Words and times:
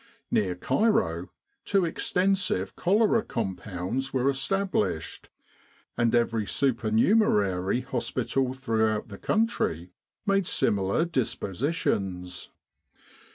Near 0.31 0.55
Cairo 0.55 1.29
two 1.63 1.85
extensive 1.85 2.75
cholera 2.75 3.21
compounds 3.21 4.11
were 4.11 4.31
established, 4.31 5.29
and 5.95 6.15
every 6.15 6.47
supernumerary 6.47 7.81
hospital 7.81 8.53
throughout 8.55 9.09
the 9.09 9.19
country 9.19 9.91
made 10.25 10.47
similar 10.47 11.05
dispositions. 11.05 12.49